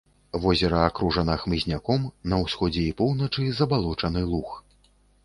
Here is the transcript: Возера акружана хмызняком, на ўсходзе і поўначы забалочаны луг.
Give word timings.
Возера 0.43 0.77
акружана 0.85 1.35
хмызняком, 1.41 2.07
на 2.33 2.39
ўсходзе 2.45 2.87
і 2.93 2.97
поўначы 3.03 3.47
забалочаны 3.61 4.25
луг. 4.31 4.49